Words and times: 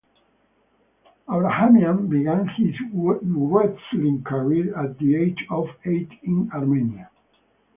Abrahamian 1.29 2.07
began 2.09 2.47
his 2.47 2.73
wrestling 2.91 4.23
career 4.23 4.75
at 4.75 4.97
the 4.97 5.15
age 5.15 5.37
of 5.51 5.67
eight 5.85 6.09
in 6.23 6.49
Armenia. 6.51 7.11